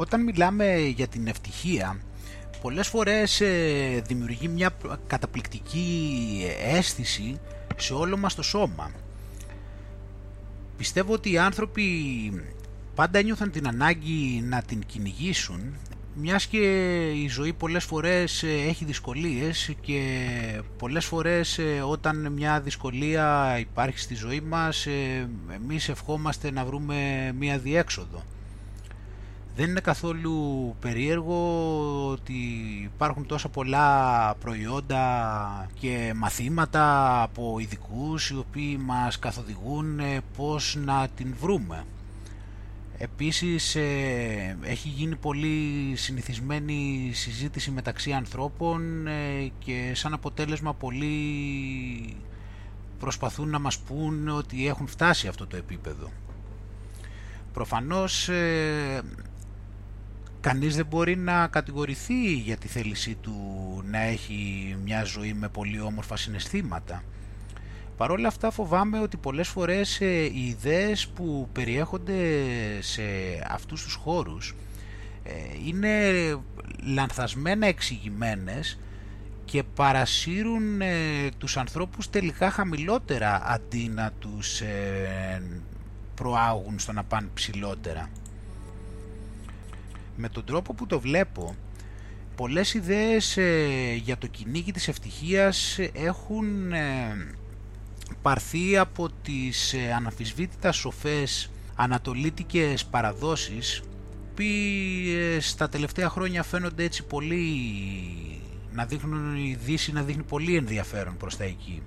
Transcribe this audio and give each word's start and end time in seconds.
Όταν 0.00 0.22
μιλάμε 0.22 0.76
για 0.78 1.08
την 1.08 1.26
ευτυχία, 1.26 2.00
πολλές 2.60 2.88
φορές 2.88 3.40
ε, 3.40 4.02
δημιουργεί 4.06 4.48
μια 4.48 4.70
καταπληκτική 5.06 6.46
αίσθηση 6.64 7.40
σε 7.76 7.94
όλο 7.94 8.16
μας 8.16 8.34
το 8.34 8.42
σώμα. 8.42 8.90
Πιστεύω 10.76 11.12
ότι 11.12 11.32
οι 11.32 11.38
άνθρωποι 11.38 11.84
πάντα 12.94 13.22
νιώθαν 13.22 13.50
την 13.50 13.68
ανάγκη 13.68 14.42
να 14.44 14.62
την 14.62 14.82
κυνηγήσουν 14.86 15.74
μιας 16.14 16.46
και 16.46 16.58
η 17.10 17.28
ζωή 17.28 17.52
πολλές 17.52 17.84
φορές 17.84 18.42
ε, 18.42 18.52
έχει 18.68 18.84
δυσκολίες 18.84 19.74
και 19.80 20.02
πολλές 20.78 21.04
φορές 21.04 21.58
ε, 21.58 21.82
όταν 21.86 22.32
μια 22.32 22.60
δυσκολία 22.60 23.56
υπάρχει 23.58 23.98
στη 23.98 24.14
ζωή 24.14 24.40
μας 24.40 24.86
εμείς 25.54 25.88
ευχόμαστε 25.88 26.50
να 26.50 26.64
βρούμε 26.64 27.32
μια 27.38 27.58
διέξοδο. 27.58 28.22
Δεν 29.60 29.68
είναι 29.68 29.80
καθόλου 29.80 30.74
περίεργο 30.80 32.10
ότι 32.10 32.34
υπάρχουν 32.82 33.26
τόσα 33.26 33.48
πολλά 33.48 34.34
προϊόντα 34.34 35.70
και 35.80 36.12
μαθήματα 36.16 37.22
από 37.22 37.58
ειδικούς 37.58 38.30
οι 38.30 38.36
οποίοι 38.36 38.78
μας 38.80 39.18
καθοδηγούν 39.18 39.98
ε, 39.98 40.20
πώς 40.36 40.76
να 40.84 41.08
την 41.08 41.34
βρούμε. 41.40 41.84
Επίσης 42.98 43.74
ε, 43.74 44.56
έχει 44.62 44.88
γίνει 44.88 45.16
πολύ 45.16 45.92
συνηθισμένη 45.96 47.10
συζήτηση 47.14 47.70
μεταξύ 47.70 48.12
ανθρώπων 48.12 49.06
ε, 49.06 49.50
και 49.58 49.92
σαν 49.94 50.12
αποτέλεσμα 50.12 50.74
πολλοί 50.74 52.16
προσπαθούν 52.98 53.48
να 53.48 53.58
μας 53.58 53.78
πούν 53.78 54.28
ότι 54.28 54.66
έχουν 54.66 54.86
φτάσει 54.86 55.28
αυτό 55.28 55.46
το 55.46 55.56
επίπεδο. 55.56 56.10
Προφανώς 57.52 58.28
κανείς 60.40 60.76
δεν 60.76 60.86
μπορεί 60.86 61.16
να 61.16 61.46
κατηγορηθεί 61.46 62.32
για 62.32 62.56
τη 62.56 62.68
θέλησή 62.68 63.14
του 63.14 63.34
να 63.84 63.98
έχει 63.98 64.76
μια 64.84 65.04
ζωή 65.04 65.32
με 65.32 65.48
πολύ 65.48 65.80
όμορφα 65.80 66.16
συναισθήματα. 66.16 67.02
Παρ' 67.96 68.10
όλα 68.10 68.28
αυτά 68.28 68.50
φοβάμαι 68.50 69.00
ότι 69.00 69.16
πολλές 69.16 69.48
φορές 69.48 70.00
ε, 70.00 70.24
οι 70.24 70.46
ιδέες 70.46 71.08
που 71.08 71.48
περιέχονται 71.52 72.16
σε 72.80 73.02
αυτούς 73.48 73.82
τους 73.82 73.94
χώρους 73.94 74.54
ε, 75.22 75.32
είναι 75.66 76.00
λανθασμένα 76.82 77.66
εξηγημένες 77.66 78.78
και 79.44 79.62
παρασύρουν 79.62 80.80
ε, 80.80 81.28
τους 81.38 81.56
ανθρώπους 81.56 82.10
τελικά 82.10 82.50
χαμηλότερα 82.50 83.42
αντί 83.44 83.88
να 83.94 84.12
τους 84.18 84.62
προάγουν 86.14 86.78
στο 86.78 86.92
να 86.92 87.04
πάνε 87.04 87.28
ψηλότερα 87.34 88.08
με 90.20 90.28
τον 90.28 90.44
τρόπο 90.44 90.74
που 90.74 90.86
το 90.86 91.00
βλέπω 91.00 91.54
πολλές 92.36 92.74
ιδέες 92.74 93.36
ε, 93.36 93.94
για 94.02 94.18
το 94.18 94.26
κυνήγι 94.26 94.72
της 94.72 94.88
ευτυχίας 94.88 95.78
έχουν 95.92 96.72
ε, 96.72 97.16
πάρθει 98.22 98.76
από 98.76 99.08
τις 99.22 99.72
ε, 99.72 99.92
αναφυσβήτητα 99.92 100.72
σοφές 100.72 101.50
ανατολίτικες 101.74 102.84
παραδόσεις 102.84 103.82
που 104.34 104.42
στα 105.40 105.68
τελευταία 105.68 106.08
χρόνια 106.08 106.42
φαίνονται 106.42 106.84
έτσι 106.84 107.04
πολύ 107.04 107.44
να 108.72 108.84
δείχνουν 108.84 109.36
η 109.36 109.58
Δύση 109.64 109.92
να 109.92 110.02
δείχνει 110.02 110.22
πολύ 110.22 110.56
ενδιαφέρον 110.56 111.16
προς 111.16 111.36
τα 111.36 111.44
εκεί. 111.44 111.82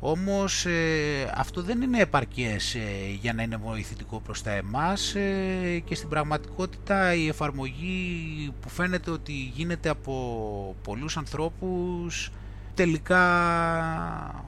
Όμως 0.00 0.66
ε, 0.66 1.32
αυτό 1.34 1.62
δεν 1.62 1.82
είναι 1.82 2.00
επαρκές 2.00 2.74
ε, 2.74 2.80
για 3.20 3.32
να 3.32 3.42
είναι 3.42 3.56
βοηθητικό 3.56 4.20
προς 4.20 4.42
τα 4.42 4.50
εμάς 4.50 5.14
ε, 5.14 5.82
και 5.84 5.94
στην 5.94 6.08
πραγματικότητα 6.08 7.14
η 7.14 7.28
εφαρμογή 7.28 8.52
που 8.60 8.68
φαίνεται 8.68 9.10
ότι 9.10 9.32
γίνεται 9.32 9.88
από 9.88 10.76
πολλούς 10.82 11.16
ανθρώπους 11.16 12.32
τελικά 12.74 13.24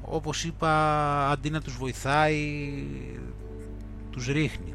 όπως 0.03 0.45
είπα 0.45 1.31
αντί 1.31 1.51
να 1.51 1.61
τους 1.61 1.77
βοηθάει 1.77 2.73
τους 4.11 4.27
ρίχνει. 4.27 4.75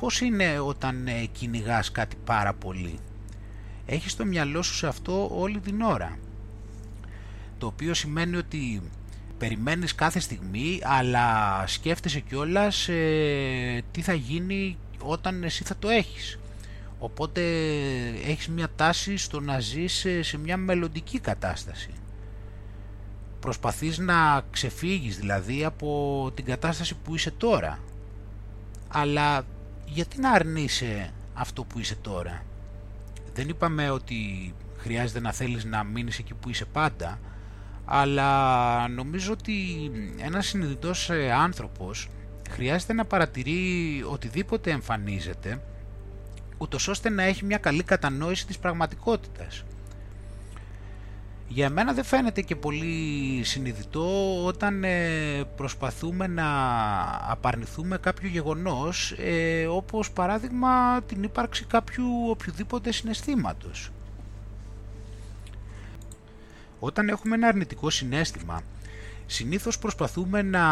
Πώς 0.00 0.20
είναι 0.20 0.58
όταν 0.58 1.08
κυνηγάς 1.32 1.92
κάτι 1.92 2.16
πάρα 2.24 2.52
πολύ; 2.54 2.98
Έχεις 3.86 4.16
το 4.16 4.24
μυαλό 4.24 4.62
σου 4.62 4.74
σε 4.74 4.86
αυτό 4.86 5.28
όλη 5.40 5.58
την 5.60 5.80
ώρα; 5.80 6.18
Το 7.58 7.66
οποίο 7.66 7.94
σημαίνει 7.94 8.36
ότι 8.36 8.82
περιμένεις 9.38 9.94
κάθε 9.94 10.20
στιγμή 10.20 10.80
αλλά 10.82 11.64
σκέφτεσαι 11.66 12.20
κιόλας 12.20 12.88
ε, 12.88 13.82
τι 13.90 14.00
θα 14.00 14.12
γίνει 14.12 14.76
όταν 15.02 15.42
εσύ 15.42 15.64
θα 15.64 15.76
το 15.78 15.88
έχεις. 15.88 16.38
Οπότε 16.98 17.42
έχεις 18.26 18.48
μια 18.48 18.68
τάση 18.76 19.16
στο 19.16 19.40
να 19.40 19.60
ζεις 19.60 20.06
σε 20.20 20.38
μια 20.38 20.56
μελλοντική 20.56 21.18
κατάσταση. 21.18 21.90
Προσπαθείς 23.40 23.98
να 23.98 24.42
ξεφύγεις 24.50 25.18
δηλαδή 25.18 25.64
από 25.64 26.30
την 26.34 26.44
κατάσταση 26.44 26.94
που 27.04 27.14
είσαι 27.14 27.30
τώρα. 27.30 27.78
Αλλά 28.88 29.46
γιατί 29.86 30.20
να 30.20 30.30
αρνείσαι 30.30 31.12
αυτό 31.34 31.64
που 31.64 31.78
είσαι 31.78 31.94
τώρα; 31.94 32.42
Δεν 33.34 33.48
είπαμε 33.48 33.90
ότι 33.90 34.54
χρειάζεται 34.76 35.20
να 35.20 35.32
θέλεις 35.32 35.64
να 35.64 35.84
μείνεις 35.84 36.18
εκεί 36.18 36.34
που 36.34 36.48
είσαι 36.48 36.64
πάντα 36.64 37.18
αλλά 37.86 38.88
νομίζω 38.88 39.32
ότι 39.32 39.54
ένας 40.18 40.46
συνειδητός 40.46 41.10
ε, 41.10 41.32
άνθρωπος 41.32 42.08
χρειάζεται 42.50 42.92
να 42.92 43.04
παρατηρεί 43.04 44.02
οτιδήποτε 44.10 44.70
εμφανίζεται 44.70 45.60
ούτως 46.58 46.88
ώστε 46.88 47.08
να 47.10 47.22
έχει 47.22 47.44
μια 47.44 47.58
καλή 47.58 47.82
κατανόηση 47.82 48.46
της 48.46 48.58
πραγματικότητας. 48.58 49.64
Για 51.48 51.70
μένα 51.70 51.92
δεν 51.92 52.04
φαίνεται 52.04 52.40
και 52.40 52.56
πολύ 52.56 53.40
συνειδητό 53.44 54.44
όταν 54.44 54.84
ε, 54.84 55.44
προσπαθούμε 55.56 56.26
να 56.26 56.46
απαρνηθούμε 57.30 57.98
κάποιο 57.98 58.28
γεγονός 58.28 59.14
ε, 59.18 59.66
όπως 59.66 60.10
παράδειγμα 60.10 61.02
την 61.02 61.22
ύπαρξη 61.22 61.64
κάποιου 61.64 62.04
οποιοδήποτε 62.28 62.92
συναισθήματος. 62.92 63.90
Όταν 66.78 67.08
έχουμε 67.08 67.34
ένα 67.34 67.48
αρνητικό 67.48 67.90
συνέστημα, 67.90 68.62
συνήθως 69.26 69.78
προσπαθούμε 69.78 70.42
να 70.42 70.64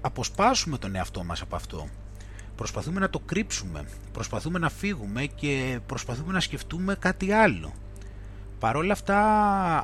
αποσπάσουμε 0.00 0.78
τον 0.78 0.94
εαυτό 0.94 1.24
μας 1.24 1.40
από 1.40 1.56
αυτό. 1.56 1.88
Προσπαθούμε 2.56 3.00
να 3.00 3.10
το 3.10 3.18
κρύψουμε, 3.18 3.84
προσπαθούμε 4.12 4.58
να 4.58 4.68
φύγουμε 4.70 5.26
και 5.26 5.80
προσπαθούμε 5.86 6.32
να 6.32 6.40
σκεφτούμε 6.40 6.94
κάτι 6.94 7.32
άλλο. 7.32 7.72
Παρόλα 8.58 8.92
αυτά, 8.92 9.18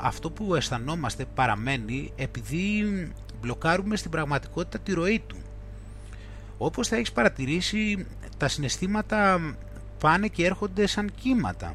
αυτό 0.02 0.30
που 0.30 0.54
αισθανόμαστε 0.54 1.24
παραμένει 1.34 2.12
επειδή 2.16 2.84
μπλοκάρουμε 3.40 3.96
στην 3.96 4.10
πραγματικότητα 4.10 4.78
τη 4.78 4.92
ροή 4.92 5.22
του. 5.26 5.36
Όπως 6.58 6.88
θα 6.88 6.96
έχεις 6.96 7.12
παρατηρήσει, 7.12 8.06
τα 8.36 8.48
συναισθήματα 8.48 9.40
πάνε 10.00 10.28
και 10.28 10.44
έρχονται 10.44 10.86
σαν 10.86 11.12
κύματα. 11.20 11.74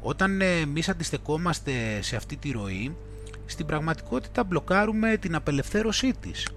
Όταν 0.00 0.40
εμείς 0.40 0.88
αντιστεκόμαστε 0.88 2.02
σε 2.02 2.16
αυτή 2.16 2.36
τη 2.36 2.50
ροή, 2.50 2.96
στην 3.46 3.66
πραγματικότητα 3.66 4.44
μπλοκάρουμε 4.44 5.16
την 5.16 5.34
απελευθέρωσή 5.34 6.12
της. 6.20 6.48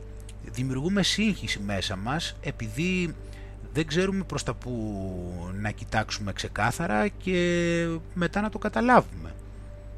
Δημιουργούμε 0.51 1.03
σύγχυση 1.03 1.59
μέσα 1.59 1.95
μας 1.95 2.35
επειδή 2.41 3.15
δεν 3.73 3.87
ξέρουμε 3.87 4.23
προς 4.23 4.43
τα 4.43 4.53
που 4.53 4.73
να 5.59 5.71
κοιτάξουμε 5.71 6.33
ξεκάθαρα 6.33 7.07
και 7.07 7.87
μετά 8.13 8.41
να 8.41 8.49
το 8.49 8.57
καταλάβουμε. 8.57 9.35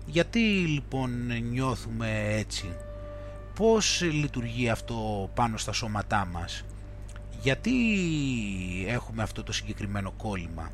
Γιατί 0.05 0.39
λοιπόν 0.67 1.11
νιώθουμε 1.51 2.35
έτσι, 2.37 2.65
πώς 3.55 4.01
λειτουργεί 4.01 4.69
αυτό 4.69 5.29
πάνω 5.33 5.57
στα 5.57 5.71
σώματά 5.71 6.25
μας, 6.31 6.65
γιατί 7.41 7.73
έχουμε 8.87 9.23
αυτό 9.23 9.43
το 9.43 9.51
συγκεκριμένο 9.51 10.11
κόλλημα; 10.11 10.71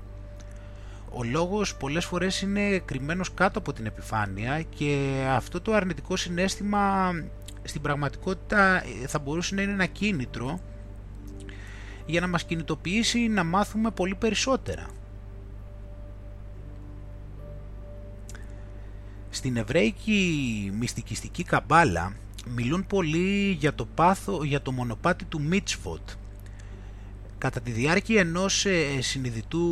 Ο 1.11 1.23
λόγος 1.23 1.75
πολλές 1.75 2.05
φορές 2.05 2.41
είναι 2.41 2.77
κρυμμένος 2.77 3.33
κάτω 3.33 3.59
από 3.59 3.73
την 3.73 3.85
επιφάνεια 3.85 4.61
και 4.61 5.23
αυτό 5.29 5.61
το 5.61 5.73
αρνητικό 5.73 6.15
συνέστημα 6.15 7.11
στην 7.63 7.81
πραγματικότητα 7.81 8.83
ε, 9.03 9.07
θα 9.07 9.19
μπορούσε 9.19 9.55
να 9.55 9.61
είναι 9.61 9.71
ένα 9.71 9.85
κίνητρο 9.85 10.59
για 12.05 12.21
να 12.21 12.27
μας 12.27 12.43
κινητοποιήσει 12.43 13.27
να 13.27 13.43
μάθουμε 13.43 13.91
πολύ 13.91 14.15
περισσότερα. 14.15 14.85
Στην 19.29 19.57
εβραϊκή 19.57 20.71
μυστικιστική 20.79 21.43
καμπάλα 21.43 22.13
μιλούν 22.47 22.87
πολύ 22.87 23.51
για 23.59 23.73
το, 23.73 23.85
πάθο, 23.85 24.43
για 24.43 24.61
το 24.61 24.71
μονοπάτι 24.71 25.25
του 25.25 25.41
Μίτσβοτ 25.41 26.09
Κατά 27.39 27.59
τη 27.61 27.71
διάρκεια 27.71 28.19
ενός 28.19 28.65
ε, 28.65 29.01
συνειδητού, 29.01 29.65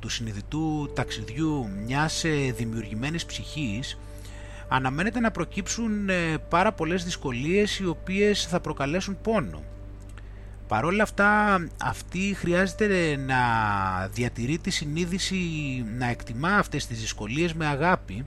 του 0.00 0.08
συνειδητού 0.08 0.90
ταξιδιού 0.94 1.68
μιας 1.84 2.24
ε, 2.24 2.52
δημιουργημένης 2.56 3.24
ψυχής 3.26 3.98
αναμένεται 4.68 5.20
να 5.20 5.30
προκύψουν 5.30 6.08
ε, 6.08 6.38
πάρα 6.48 6.72
πολλές 6.72 7.04
δυσκολίες 7.04 7.78
οι 7.78 7.86
οποίες 7.86 8.46
θα 8.46 8.60
προκαλέσουν 8.60 9.18
πόνο. 9.22 9.62
Παρόλα 10.68 11.02
αυτά 11.02 11.60
αυτή 11.82 12.34
χρειάζεται 12.34 13.16
να 13.16 13.36
διατηρεί 14.12 14.58
τη 14.58 14.70
συνείδηση 14.70 15.36
να 15.98 16.06
εκτιμά 16.06 16.56
αυτές 16.56 16.86
τις 16.86 17.00
δυσκολίες 17.00 17.54
με 17.54 17.66
αγάπη 17.66 18.24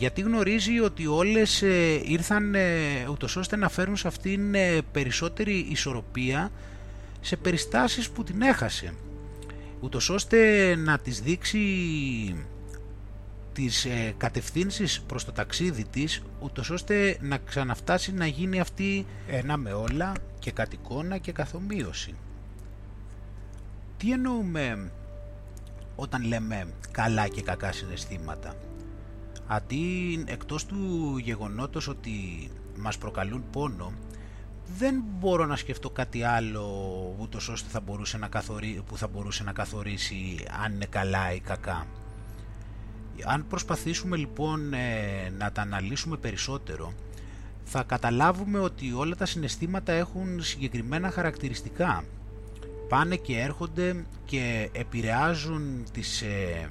γιατί 0.00 0.20
γνωρίζει 0.20 0.80
ότι 0.80 1.06
όλες 1.06 1.62
ε, 1.62 2.00
ήρθαν 2.04 2.54
ε, 2.54 2.60
ούτως 3.10 3.36
ώστε 3.36 3.56
να 3.56 3.68
φέρουν 3.68 3.96
σε 3.96 4.08
αυτήν 4.08 4.54
ε, 4.54 4.78
περισσότερη 4.92 5.66
ισορροπία 5.70 6.50
σε 7.20 7.36
περιστάσεις 7.36 8.10
που 8.10 8.24
την 8.24 8.42
έχασε 8.42 8.94
ούτως 9.80 10.08
ώστε 10.08 10.74
να 10.74 10.98
τις 10.98 11.20
δείξει 11.20 11.66
τις 13.52 13.84
ε, 13.84 14.14
κατευθύνσεις 14.16 15.00
προς 15.00 15.24
το 15.24 15.32
ταξίδι 15.32 15.84
της 15.84 16.22
ούτως 16.40 16.70
ώστε 16.70 17.18
να 17.20 17.38
ξαναφτάσει 17.38 18.12
να 18.12 18.26
γίνει 18.26 18.60
αυτή 18.60 19.06
ένα 19.26 19.56
με 19.56 19.72
όλα 19.72 20.12
και 20.38 20.50
κατ' 20.50 20.72
εικόνα 20.72 21.18
και 21.18 21.32
καθομοίωση. 21.32 22.14
Τι 23.96 24.12
εννοούμε 24.12 24.90
όταν 25.96 26.24
λέμε 26.24 26.72
καλά 26.90 27.28
και 27.28 27.42
κακά 27.42 27.72
συναισθήματα; 27.72 28.54
Αντί 29.46 30.24
εκτός 30.26 30.66
του 30.66 31.16
γεγονότος 31.22 31.88
ότι 31.88 32.10
μας 32.76 32.98
προκαλούν 32.98 33.44
πόνο 33.52 33.92
δεν 34.78 35.04
μπορώ 35.18 35.46
να 35.46 35.56
σκεφτώ 35.56 35.90
κάτι 35.90 36.22
άλλο 36.22 36.64
ούτως 37.18 37.48
ώστε 37.48 37.68
θα 37.70 37.80
μπορούσε 37.80 38.18
να 38.18 38.28
που 38.86 38.96
θα 38.96 39.08
μπορούσε 39.08 39.44
να 39.44 39.52
καθορίσει 39.52 40.46
αν 40.64 40.72
είναι 40.74 40.86
καλά 40.86 41.32
ή 41.32 41.40
κακά. 41.40 41.86
Αν 43.24 43.46
προσπαθήσουμε 43.46 44.16
λοιπόν 44.16 44.72
ε, 44.72 45.32
να 45.38 45.52
τα 45.52 45.62
αναλύσουμε 45.62 46.16
περισσότερο 46.16 46.92
θα 47.64 47.82
καταλάβουμε 47.82 48.58
ότι 48.58 48.92
όλα 48.92 49.16
τα 49.16 49.26
συναισθήματα 49.26 49.92
έχουν 49.92 50.42
συγκεκριμένα 50.42 51.10
χαρακτηριστικά. 51.10 52.04
Πάνε 52.88 53.16
και 53.16 53.38
έρχονται 53.38 54.04
και 54.24 54.70
επηρεάζουν 54.72 55.84
τις, 55.92 56.22
ε, 56.22 56.70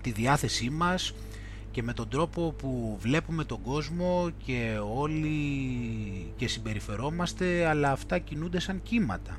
τη 0.00 0.10
διάθεσή 0.10 0.70
μας 0.70 1.14
και 1.74 1.82
με 1.82 1.92
τον 1.92 2.08
τρόπο 2.08 2.54
που 2.58 2.98
βλέπουμε 3.00 3.44
τον 3.44 3.62
κόσμο 3.62 4.30
και 4.44 4.78
όλοι 4.96 5.28
και 6.36 6.48
συμπεριφερόμαστε 6.48 7.66
αλλά 7.66 7.90
αυτά 7.90 8.18
κινούνται 8.18 8.60
σαν 8.60 8.82
κύματα. 8.82 9.38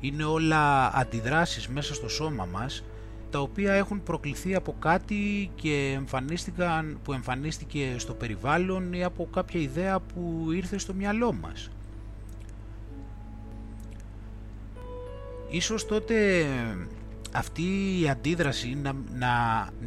Είναι 0.00 0.24
όλα 0.24 0.94
αντιδράσεις 0.94 1.68
μέσα 1.68 1.94
στο 1.94 2.08
σώμα 2.08 2.44
μας 2.44 2.84
τα 3.30 3.40
οποία 3.40 3.72
έχουν 3.72 4.02
προκληθεί 4.02 4.54
από 4.54 4.74
κάτι 4.78 5.50
και 5.54 5.92
εμφανίστηκαν, 5.96 6.98
που 7.04 7.12
εμφανίστηκε 7.12 7.94
στο 7.96 8.14
περιβάλλον 8.14 8.92
ή 8.92 9.04
από 9.04 9.28
κάποια 9.32 9.60
ιδέα 9.60 10.00
που 10.00 10.48
ήρθε 10.52 10.78
στο 10.78 10.94
μυαλό 10.94 11.32
μας. 11.32 11.70
Ίσως 15.50 15.86
τότε 15.86 16.46
αυτή 17.32 17.62
η 18.00 18.08
αντίδραση 18.08 18.78
να, 18.82 18.92
να 19.12 19.28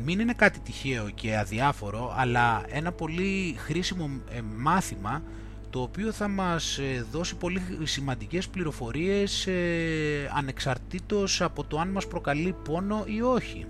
μην 0.04 0.20
είναι 0.20 0.34
κάτι 0.34 0.60
τυχαίο 0.60 1.10
και 1.10 1.38
αδιάφορο 1.38 2.14
αλλά 2.18 2.64
ένα 2.68 2.92
πολύ 2.92 3.56
χρήσιμο 3.58 4.10
ε, 4.30 4.42
μάθημα 4.58 5.24
το 5.70 5.82
οποίο 5.82 6.12
θα 6.12 6.28
μας 6.28 6.78
ε, 6.78 7.06
δώσει 7.12 7.36
πολύ 7.36 7.62
σημαντικές 7.84 8.48
πληροφορίες 8.48 9.48
ε, 9.48 10.32
ανεξαρτήτως 10.36 11.42
από 11.42 11.64
το 11.64 11.80
αν 11.80 11.90
μας 11.90 12.08
προκαλεί 12.08 12.56
πόνο 12.64 13.04
ή 13.06 13.22
όχι. 13.22 13.66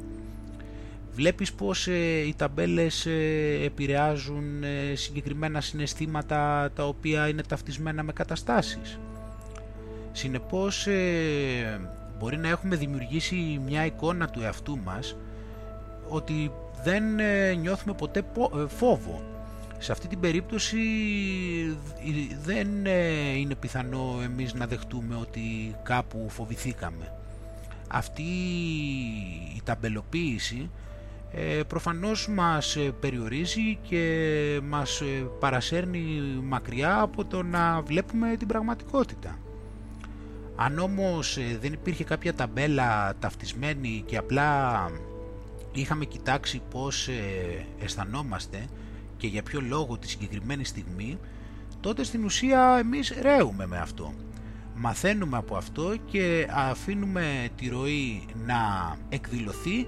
Βλέπεις 1.14 1.54
πως 1.54 1.88
οι 1.88 2.34
ταμπέλες 2.38 3.08
επηρεάζουν 3.64 4.44
συγκεκριμένα 4.94 5.62
συναισθήματα 5.62 6.72
τα 6.76 6.88
οποία 6.88 7.28
είναι 7.28 7.44
ταυτισμένα 7.44 8.04
με 8.04 8.14
καταστάσεις. 8.14 9.00
Συνεπώς 10.12 10.88
μπορεί 12.22 12.38
να 12.38 12.48
έχουμε 12.48 12.76
δημιουργήσει 12.76 13.62
μια 13.66 13.86
εικόνα 13.86 14.28
του 14.28 14.42
εαυτού 14.42 14.78
μας 14.84 15.16
ότι 16.08 16.52
δεν 16.84 17.20
ε, 17.20 17.54
νιώθουμε 17.54 17.94
ποτέ 17.94 18.20
ε, 18.20 18.68
φόβο. 18.68 19.22
Σε 19.78 19.92
αυτή 19.92 20.08
την 20.08 20.20
περίπτωση 20.20 20.80
ε, 22.00 22.36
δεν 22.44 22.86
είναι 23.36 23.56
πιθανό 23.56 24.20
εμείς 24.24 24.54
να 24.54 24.68
δεχτούμε 24.68 25.16
ότι 25.16 25.76
κάπου 25.84 26.30
φοβηθήκαμε. 26.30 27.14
Αυτή 27.88 28.24
η 29.56 29.62
ταμπελοποίηση 29.64 30.70
προφανώς 31.68 32.28
μας 32.30 32.78
περιορίζει 33.00 33.80
και 33.82 34.60
μας 34.64 35.02
παρασέρνει 35.40 36.00
μακριά 36.44 37.00
από 37.02 37.26
το 37.26 37.44
να 37.44 37.82
βλέπουμε 37.82 38.36
την 38.36 38.48
πραγματικότητα. 38.48 39.38
Αν 40.56 40.80
όμως 40.80 41.38
ε, 41.38 41.58
δεν 41.62 41.74
υπήρχε 41.74 42.04
κάποια 42.04 42.34
ταμπέλα 42.34 43.16
ταυτισμένη 43.20 44.04
και 44.06 44.18
απλά 44.18 44.90
είχαμε 45.74 46.06
κοιτάξει 46.06 46.62
πώς 46.70 47.08
ε, 47.08 47.66
αισθανόμαστε 47.80 48.66
και 49.18 49.28
για 49.28 49.44
ποιο 49.44 49.62
λόγο 49.62 49.98
τη 49.98 50.10
συγκεκριμένη 50.10 50.66
στιγμή, 50.66 51.20
τότε 51.80 52.04
στην 52.04 52.24
ουσία 52.24 52.78
εμείς 52.80 53.14
ρέουμε 53.22 53.66
με 53.66 53.78
αυτό. 53.78 54.14
Μαθαίνουμε 54.76 55.38
από 55.38 55.56
αυτό 55.56 55.96
και 56.06 56.48
αφήνουμε 56.52 57.50
τη 57.56 57.70
ροή 57.70 58.26
να 58.46 58.58
εκδηλωθεί 59.10 59.88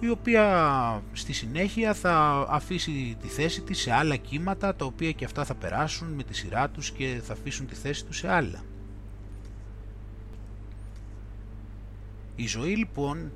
η 0.00 0.10
οποία 0.10 1.02
στη 1.12 1.32
συνέχεια 1.32 1.94
θα 1.94 2.46
αφήσει 2.48 3.16
τη 3.20 3.28
θέση 3.28 3.62
της 3.62 3.78
σε 3.78 3.92
άλλα 3.92 4.16
κύματα 4.16 4.74
τα 4.74 4.84
οποία 4.84 5.12
και 5.12 5.24
αυτά 5.24 5.44
θα 5.44 5.54
περάσουν 5.54 6.08
με 6.08 6.22
τη 6.22 6.34
σειρά 6.34 6.68
τους 6.68 6.90
και 6.90 7.20
θα 7.24 7.32
αφήσουν 7.32 7.66
τη 7.66 7.74
θέση 7.74 8.04
τους 8.04 8.16
σε 8.16 8.32
άλλα. 8.32 8.62
Η 12.40 12.46
ζωή 12.46 12.76
λοιπόν 12.76 13.32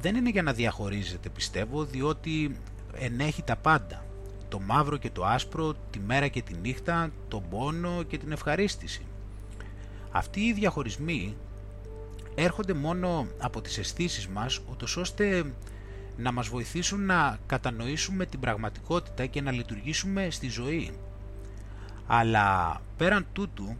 δεν 0.00 0.16
είναι 0.16 0.30
για 0.30 0.42
να 0.42 0.52
διαχωρίζεται 0.52 1.28
πιστεύω 1.28 1.84
διότι 1.84 2.56
ενέχει 2.92 3.42
τα 3.42 3.56
πάντα. 3.56 4.04
Το 4.48 4.60
μαύρο 4.60 4.96
και 4.96 5.10
το 5.10 5.24
άσπρο, 5.24 5.74
τη 5.90 5.98
μέρα 5.98 6.28
και 6.28 6.42
τη 6.42 6.54
νύχτα, 6.54 7.10
τον 7.28 7.42
πόνο 7.50 8.02
και 8.02 8.18
την 8.18 8.32
ευχαρίστηση. 8.32 9.02
Αυτοί 10.10 10.40
οι 10.40 10.52
διαχωρισμοί 10.52 11.36
έρχονται 12.34 12.72
μόνο 12.72 13.26
από 13.38 13.60
τις 13.60 13.78
αισθήσεις 13.78 14.28
μας 14.28 14.60
ούτως 14.70 14.96
ώστε 14.96 15.52
να 16.16 16.32
μας 16.32 16.48
βοηθήσουν 16.48 17.06
να 17.06 17.38
κατανοήσουμε 17.46 18.26
την 18.26 18.40
πραγματικότητα 18.40 19.26
και 19.26 19.40
να 19.40 19.50
λειτουργήσουμε 19.50 20.30
στη 20.30 20.48
ζωή. 20.48 20.92
Αλλά 22.06 22.80
πέραν 22.96 23.26
τούτου 23.32 23.76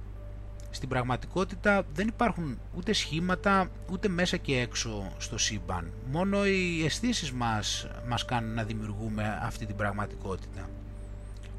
στην 0.76 0.88
πραγματικότητα 0.88 1.86
δεν 1.94 2.08
υπάρχουν 2.08 2.58
ούτε 2.76 2.92
σχήματα 2.92 3.70
ούτε 3.90 4.08
μέσα 4.08 4.36
και 4.36 4.58
έξω 4.58 5.12
στο 5.18 5.38
σύμπαν. 5.38 5.92
Μόνο 6.10 6.46
οι 6.46 6.84
αισθήσεις 6.84 7.32
μας 7.32 7.86
μας 8.08 8.24
κάνουν 8.24 8.54
να 8.54 8.62
δημιουργούμε 8.62 9.38
αυτή 9.42 9.66
την 9.66 9.76
πραγματικότητα. 9.76 10.70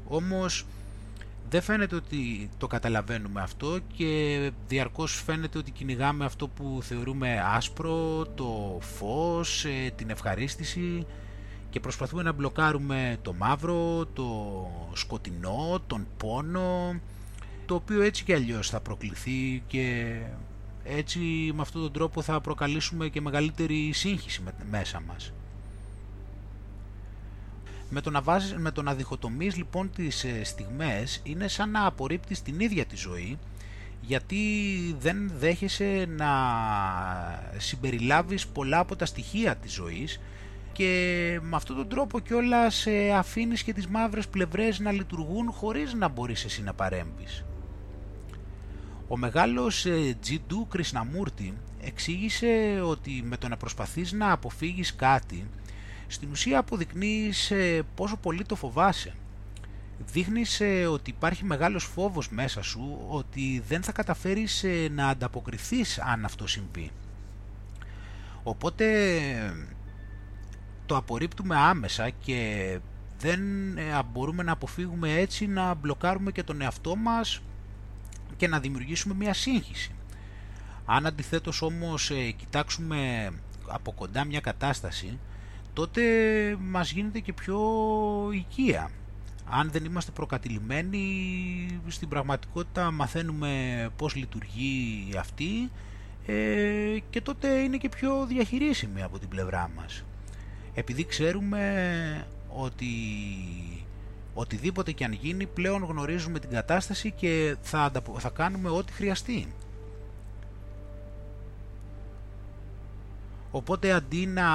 Όμως 0.08 0.66
δεν 1.50 1.62
φαίνεται 1.62 1.94
ότι 1.94 2.50
το 2.58 2.66
καταλαβαίνουμε 2.66 3.40
αυτό 3.40 3.78
και 3.96 4.52
διαρκώς 4.68 5.22
φαίνεται 5.22 5.58
ότι 5.58 5.70
κυνηγάμε 5.70 6.24
αυτό 6.24 6.48
που 6.48 6.78
θεωρούμε 6.82 7.42
άσπρο, 7.46 8.26
το 8.34 8.78
φως, 8.80 9.64
ε, 9.64 9.92
την 9.96 10.10
ευχαρίστηση 10.10 11.06
και 11.70 11.80
προσπαθούμε 11.80 12.22
να 12.22 12.32
μπλοκάρουμε 12.32 13.16
το 13.22 13.32
μαύρο, 13.32 14.06
το 14.06 14.66
σκοτεινό, 14.92 15.82
τον 15.86 16.06
πόνο 16.16 17.00
το 17.68 17.74
οποίο 17.74 18.02
έτσι 18.02 18.24
και 18.24 18.34
αλλιώς 18.34 18.68
θα 18.70 18.80
προκληθεί 18.80 19.62
και 19.66 20.16
έτσι 20.84 21.18
με 21.54 21.60
αυτόν 21.60 21.82
τον 21.82 21.92
τρόπο 21.92 22.22
θα 22.22 22.40
προκαλήσουμε 22.40 23.08
και 23.08 23.20
μεγαλύτερη 23.20 23.92
σύγχυση 23.92 24.42
μέσα 24.70 25.00
μας. 25.06 25.32
Με 27.90 28.00
το 28.00 28.10
να, 28.10 28.20
βάζεις, 28.22 28.54
με 28.56 28.70
το 28.70 28.82
να 28.82 28.94
διχοτομείς 28.94 29.56
λοιπόν 29.56 29.90
τις 29.90 30.24
ε, 30.24 30.44
στιγμές 30.44 31.20
είναι 31.22 31.48
σαν 31.48 31.70
να 31.70 31.86
απορρίπτεις 31.86 32.42
την 32.42 32.60
ίδια 32.60 32.84
τη 32.84 32.96
ζωή 32.96 33.38
γιατί 34.00 34.36
δεν 34.98 35.30
δέχεσαι 35.38 36.06
να 36.16 36.30
συμπεριλάβεις 37.56 38.46
πολλά 38.46 38.78
από 38.78 38.96
τα 38.96 39.06
στοιχεία 39.06 39.56
της 39.56 39.72
ζωής 39.72 40.20
και 40.72 41.40
με 41.42 41.56
αυτόν 41.56 41.76
τον 41.76 41.88
τρόπο 41.88 42.20
κιόλας 42.20 42.86
ε, 42.86 43.12
αφήνεις 43.12 43.62
και 43.62 43.72
τις 43.72 43.86
μαύρες 43.86 44.28
πλευρές 44.28 44.78
να 44.78 44.92
λειτουργούν 44.92 45.50
χωρίς 45.50 45.94
να 45.94 46.08
μπορείς 46.08 46.44
εσύ 46.44 46.62
να 46.62 46.74
παρέμβεις. 46.74 47.44
Ο 49.08 49.16
μεγάλος 49.16 49.86
ε, 49.86 50.16
Τζιντού 50.20 50.66
Κρισναμούρτη 50.68 51.54
εξήγησε 51.80 52.80
ότι 52.84 53.22
με 53.24 53.36
το 53.36 53.48
να 53.48 53.56
προσπαθείς 53.56 54.12
να 54.12 54.32
αποφύγεις 54.32 54.94
κάτι 54.94 55.48
στην 56.06 56.30
ουσία 56.30 56.58
αποδεικνύεις 56.58 57.50
ε, 57.50 57.82
πόσο 57.94 58.16
πολύ 58.16 58.44
το 58.44 58.54
φοβάσαι. 58.54 59.14
Δείχνεις 60.12 60.60
ε, 60.60 60.86
ότι 60.86 61.10
υπάρχει 61.10 61.44
μεγάλος 61.44 61.84
φόβος 61.84 62.28
μέσα 62.28 62.62
σου 62.62 62.98
ότι 63.08 63.62
δεν 63.68 63.82
θα 63.82 63.92
καταφέρεις 63.92 64.64
να 64.90 65.08
ανταποκριθείς 65.08 65.98
αν 65.98 66.24
αυτό 66.24 66.46
συμβεί. 66.46 66.90
Οπότε 68.42 68.84
το 70.86 70.96
απορρίπτουμε 70.96 71.56
άμεσα 71.56 72.10
και 72.10 72.78
δεν 73.18 73.40
μπορούμε 74.12 74.42
να 74.42 74.52
αποφύγουμε 74.52 75.12
έτσι 75.12 75.46
να 75.46 75.74
μπλοκάρουμε 75.74 76.32
και 76.32 76.42
τον 76.42 76.60
εαυτό 76.60 76.96
μας 76.96 77.42
και 78.38 78.48
να 78.48 78.60
δημιουργήσουμε 78.60 79.14
μια 79.14 79.34
σύγχυση. 79.34 79.90
Αν 80.86 81.06
αντιθέτως 81.06 81.62
όμως 81.62 82.10
ε, 82.10 82.30
κοιτάξουμε 82.30 83.30
από 83.66 83.92
κοντά 83.92 84.24
μια 84.24 84.40
κατάσταση, 84.40 85.18
τότε 85.72 86.02
μας 86.60 86.90
γίνεται 86.90 87.18
και 87.18 87.32
πιο 87.32 87.60
οικία. 88.32 88.90
Αν 89.50 89.70
δεν 89.70 89.84
είμαστε 89.84 90.10
προκατηλημένοι, 90.10 91.80
στην 91.86 92.08
πραγματικότητα 92.08 92.90
μαθαίνουμε 92.90 93.88
πώς 93.96 94.14
λειτουργεί 94.14 95.08
αυτή 95.18 95.70
ε, 96.26 96.98
και 97.10 97.20
τότε 97.20 97.48
είναι 97.48 97.76
και 97.76 97.88
πιο 97.88 98.26
διαχειρίσιμη 98.26 99.02
από 99.02 99.18
την 99.18 99.28
πλευρά 99.28 99.70
μας. 99.76 100.04
Επειδή 100.74 101.04
ξέρουμε 101.04 102.26
ότι 102.48 102.86
οτιδήποτε 104.38 104.92
και 104.92 105.04
αν 105.04 105.12
γίνει 105.12 105.46
πλέον 105.46 105.84
γνωρίζουμε 105.84 106.38
την 106.38 106.50
κατάσταση 106.50 107.10
και 107.10 107.56
θα, 107.62 107.92
θα 108.18 108.28
κάνουμε 108.28 108.68
ό,τι 108.68 108.92
χρειαστεί. 108.92 109.52
Οπότε 113.50 113.92
αντί 113.92 114.26
να 114.26 114.46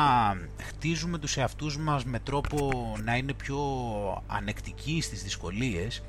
χτίζουμε 0.61 1.17
τους 1.17 1.37
εαυτούς 1.37 1.77
μας 1.77 2.05
με 2.05 2.19
τρόπο 2.19 2.69
να 3.03 3.15
είναι 3.15 3.33
πιο 3.33 3.59
ανεκτικοί 4.27 5.01
στις 5.01 5.23
δυσκολίες, 5.23 6.03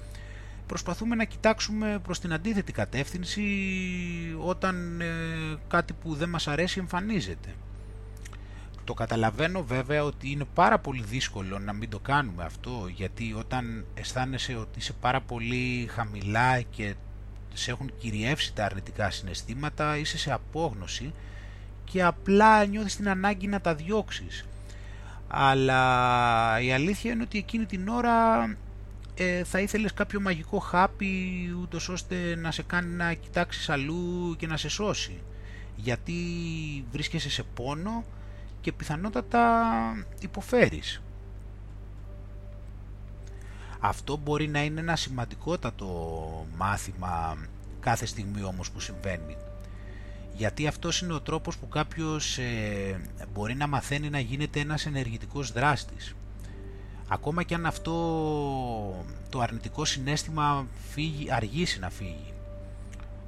προσπαθούμε 0.66 1.14
να 1.14 1.24
κοιτάξουμε 1.24 1.98
προς 2.02 2.20
την 2.20 2.32
αντίθετη 2.32 2.72
κατεύθυνση 2.72 3.42
όταν 4.38 5.00
ε, 5.00 5.06
κάτι 5.68 5.92
που 5.92 6.14
δεν 6.14 6.28
μας 6.28 6.48
αρέσει 6.48 6.78
εμφανίζεται. 6.78 7.54
Το 8.84 8.94
καταλαβαίνω 8.94 9.62
βέβαια 9.64 10.04
ότι 10.04 10.30
είναι 10.30 10.44
πάρα 10.54 10.78
πολύ 10.78 11.02
δύσκολο 11.02 11.58
να 11.58 11.72
μην 11.72 11.90
το 11.90 11.98
κάνουμε 11.98 12.44
αυτό 12.44 12.86
γιατί 12.94 13.34
όταν 13.38 13.84
αισθάνεσαι 13.94 14.56
ότι 14.56 14.78
είσαι 14.78 14.92
πάρα 14.92 15.20
πολύ 15.20 15.86
χαμηλά 15.90 16.60
και 16.60 16.94
σε 17.52 17.70
έχουν 17.70 17.92
κυριεύσει 17.98 18.52
τα 18.52 18.64
αρνητικά 18.64 19.10
συναισθήματα 19.10 19.96
είσαι 19.96 20.18
σε 20.18 20.32
απόγνωση 20.32 21.12
και 21.84 22.02
απλά 22.02 22.64
νιώθεις 22.64 22.96
την 22.96 23.08
ανάγκη 23.08 23.46
να 23.46 23.60
τα 23.60 23.74
διώξεις. 23.74 24.44
Αλλά 25.28 26.60
η 26.60 26.72
αλήθεια 26.72 27.12
είναι 27.12 27.22
ότι 27.22 27.38
εκείνη 27.38 27.66
την 27.66 27.88
ώρα 27.88 28.44
ε, 29.14 29.44
θα 29.44 29.60
ήθελες 29.60 29.92
κάποιο 29.92 30.20
μαγικό 30.20 30.58
χάπι 30.58 31.12
ούτως 31.60 31.88
ώστε 31.88 32.34
να 32.36 32.50
σε 32.50 32.62
κάνει 32.62 32.94
να 32.94 33.12
κοιτάξεις 33.12 33.68
αλλού 33.68 34.34
και 34.38 34.46
να 34.46 34.56
σε 34.56 34.68
σώσει. 34.68 35.22
Γιατί 35.76 36.14
βρίσκεσαι 36.90 37.30
σε 37.30 37.42
πόνο 37.54 38.04
και 38.64 38.72
πιθανότατα 38.72 39.62
υποφέρεις. 40.20 41.02
Αυτό 43.80 44.16
μπορεί 44.16 44.48
να 44.48 44.64
είναι 44.64 44.80
ένα 44.80 44.96
σημαντικότατο 44.96 46.46
μάθημα 46.56 47.36
κάθε 47.80 48.06
στιγμή 48.06 48.42
όμως 48.42 48.70
που 48.70 48.80
συμβαίνει. 48.80 49.36
Γιατί 50.36 50.66
αυτός 50.66 51.00
είναι 51.00 51.12
ο 51.12 51.20
τρόπος 51.20 51.58
που 51.58 51.68
κάποιος 51.68 52.38
ε, 52.38 53.00
μπορεί 53.32 53.54
να 53.54 53.66
μαθαίνει 53.66 54.10
να 54.10 54.18
γίνεται 54.18 54.60
ένας 54.60 54.86
ενεργητικός 54.86 55.52
δράστης. 55.52 56.14
Ακόμα 57.08 57.42
και 57.42 57.54
αν 57.54 57.66
αυτό 57.66 57.94
το 59.30 59.40
αρνητικό 59.40 59.84
συνέστημα 59.84 60.66
φύγει, 60.90 61.32
αργήσει 61.32 61.78
να 61.78 61.90
φύγει. 61.90 62.32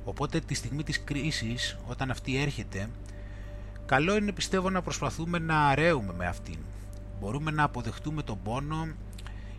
Οπότε 0.04 0.40
τη 0.40 0.54
στιγμή 0.54 0.82
της 0.82 1.04
κρίσης, 1.04 1.76
όταν 1.86 2.10
αυτή 2.10 2.38
έρχεται, 2.38 2.88
Καλό 3.86 4.16
είναι 4.16 4.32
πιστεύω 4.32 4.70
να 4.70 4.82
προσπαθούμε 4.82 5.38
να 5.38 5.66
αρέουμε 5.66 6.12
με 6.12 6.26
αυτήν. 6.26 6.58
Μπορούμε 7.20 7.50
να 7.50 7.62
αποδεχτούμε 7.62 8.22
τον 8.22 8.38
πόνο 8.42 8.88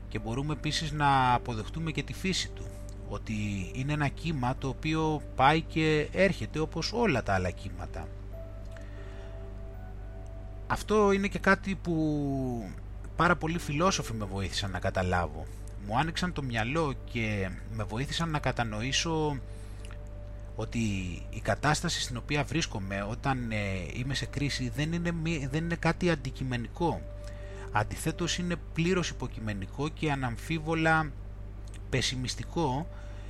και 0.10 0.20
μπορούμε 0.20 0.54
επίσης 0.54 0.92
να 0.92 1.34
αποδεχτούμε 1.34 1.92
και 1.92 2.04
τη 2.04 2.14
φύση 2.14 2.50
του. 2.50 2.66
Ότι 3.10 3.34
είναι 3.74 3.94
ένα 3.94 4.08
κύμα 4.08 4.56
το 4.58 4.68
οποίο 4.68 5.22
πάει 5.36 5.62
και 5.62 6.10
έρχεται 6.12 6.60
όπως 6.60 6.94
όλα 6.94 7.24
τα 7.24 7.34
άλλα 7.34 7.50
κύματα. 7.50 8.08
Αυτό 10.68 11.12
είναι 11.12 11.28
και 11.28 11.40
κάτι 11.40 11.76
που 11.76 12.72
πάρα 13.16 13.36
πολλοί 13.36 13.58
φιλόσοφοι 13.58 14.14
με 14.14 14.26
βοήθησαν 14.26 14.72
να 14.72 14.80
καταλάβω. 14.80 15.46
Μου 15.88 15.98
άνοιξαν 15.98 16.34
το 16.34 16.42
μυαλό 16.42 16.94
και 17.12 17.50
με 17.76 17.84
βοήθησαν 17.84 18.30
να 18.30 18.40
κατανοήσω 18.40 19.40
ότι 20.60 20.80
η 21.30 21.40
κατάσταση 21.42 22.02
στην 22.02 22.18
οποία 22.18 22.44
βρίσκομαι 22.44 23.06
όταν 23.10 23.52
ε, 23.52 23.56
είμαι 23.94 24.14
σε 24.14 24.26
κρίση 24.26 24.72
δεν 24.76 24.94
είναι, 24.94 25.14
δεν 25.50 25.64
είναι 25.64 25.76
κάτι 25.76 26.10
αντικειμενικό. 26.10 27.02
Αντιθέτως 27.72 28.38
είναι 28.38 28.56
πλήρως 28.74 29.10
υποκειμενικό 29.10 29.90
και 29.90 30.12
αναμφίβολα 30.12 31.12
πεσημιστικό 31.90 32.88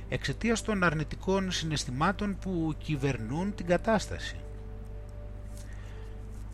εξαιτίας 0.08 0.62
των 0.62 0.82
αρνητικών 0.82 1.50
συναισθημάτων 1.50 2.38
που 2.40 2.74
κυβερνούν 2.78 3.54
την 3.54 3.66
κατάσταση. 3.66 4.36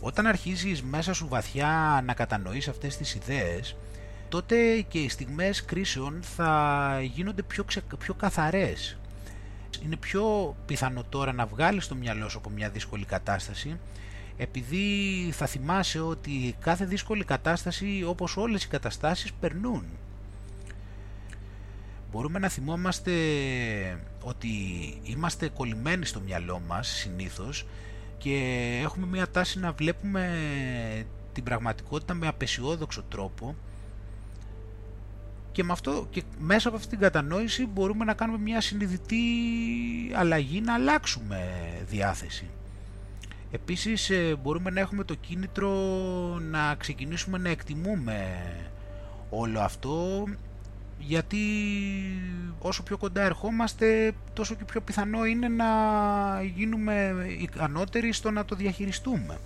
Όταν 0.00 0.26
αρχίζεις 0.26 0.82
μέσα 0.82 1.12
σου 1.12 1.28
βαθιά 1.28 2.02
να 2.06 2.14
κατανοείς 2.14 2.68
αυτές 2.68 2.96
τις 2.96 3.14
ιδέες, 3.14 3.76
τότε 4.28 4.80
και 4.80 4.98
οι 4.98 5.08
στιγμές 5.08 5.64
κρίσεων 5.64 6.20
θα 6.22 7.00
γίνονται 7.02 7.42
πιο, 7.42 7.64
ξε, 7.64 7.82
πιο 7.98 8.14
καθαρές 8.14 8.98
είναι 9.84 9.96
πιο 9.96 10.54
πιθανό 10.66 11.04
τώρα 11.08 11.32
να 11.32 11.46
βγάλεις 11.46 11.88
το 11.88 11.94
μυαλό 11.94 12.28
σου 12.28 12.38
από 12.38 12.50
μια 12.50 12.70
δύσκολη 12.70 13.04
κατάσταση 13.04 13.78
επειδή 14.36 15.28
θα 15.32 15.46
θυμάσαι 15.46 16.00
ότι 16.00 16.56
κάθε 16.60 16.84
δύσκολη 16.84 17.24
κατάσταση 17.24 18.04
όπως 18.06 18.36
όλες 18.36 18.64
οι 18.64 18.68
καταστάσεις 18.68 19.32
περνούν. 19.32 19.84
Μπορούμε 22.12 22.38
να 22.38 22.48
θυμόμαστε 22.48 23.12
ότι 24.20 24.48
είμαστε 25.02 25.48
κολλημένοι 25.48 26.04
στο 26.04 26.20
μυαλό 26.20 26.62
μας 26.66 26.88
συνήθως 26.88 27.66
και 28.18 28.36
έχουμε 28.82 29.06
μια 29.06 29.30
τάση 29.30 29.58
να 29.58 29.72
βλέπουμε 29.72 30.26
την 31.32 31.44
πραγματικότητα 31.44 32.14
με 32.14 32.26
απεσιόδοξο 32.26 33.02
τρόπο 33.02 33.54
και, 35.54 35.64
με 35.64 35.72
αυτό, 35.72 36.06
και 36.10 36.22
μέσα 36.38 36.68
από 36.68 36.76
αυτή 36.76 36.88
την 36.88 36.98
κατανόηση 36.98 37.66
μπορούμε 37.66 38.04
να 38.04 38.14
κάνουμε 38.14 38.38
μια 38.38 38.60
συνειδητή 38.60 39.24
αλλαγή, 40.14 40.60
να 40.60 40.74
αλλάξουμε 40.74 41.38
διάθεση. 41.88 42.46
Επίσης 43.50 44.10
ε, 44.10 44.36
μπορούμε 44.42 44.70
να 44.70 44.80
έχουμε 44.80 45.04
το 45.04 45.14
κίνητρο 45.14 45.70
να 46.50 46.74
ξεκινήσουμε 46.74 47.38
να 47.38 47.48
εκτιμούμε 47.48 48.42
όλο 49.30 49.60
αυτό 49.60 50.24
γιατί 50.98 51.38
όσο 52.58 52.82
πιο 52.82 52.96
κοντά 52.96 53.22
ερχόμαστε 53.22 54.12
τόσο 54.32 54.54
και 54.54 54.64
πιο 54.64 54.80
πιθανό 54.80 55.24
είναι 55.24 55.48
να 55.48 55.66
γίνουμε 56.54 57.14
ικανότεροι 57.38 58.12
στο 58.12 58.30
να 58.30 58.44
το 58.44 58.56
διαχειριστούμε. 58.56 59.38